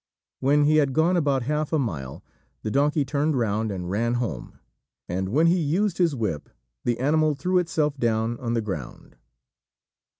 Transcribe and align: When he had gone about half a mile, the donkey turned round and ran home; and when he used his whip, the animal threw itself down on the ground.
When 0.39 0.63
he 0.63 0.77
had 0.77 0.93
gone 0.93 1.15
about 1.15 1.43
half 1.43 1.71
a 1.71 1.77
mile, 1.77 2.23
the 2.63 2.71
donkey 2.71 3.05
turned 3.05 3.37
round 3.37 3.71
and 3.71 3.87
ran 3.91 4.15
home; 4.15 4.57
and 5.07 5.29
when 5.29 5.45
he 5.45 5.59
used 5.59 5.99
his 5.99 6.15
whip, 6.15 6.49
the 6.83 6.97
animal 6.99 7.35
threw 7.35 7.59
itself 7.59 7.95
down 7.99 8.39
on 8.39 8.55
the 8.55 8.61
ground. 8.61 9.15